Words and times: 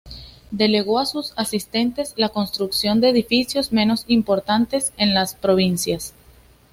Delegó 0.49 0.97
a 0.97 1.05
sus 1.05 1.31
asistentes 1.37 2.15
la 2.17 2.29
construcción 2.29 3.01
de 3.01 3.09
edificios 3.09 3.71
menos 3.71 4.03
importantes 4.07 4.93
en 4.97 5.13
las 5.13 5.35
provincias. 5.35 6.15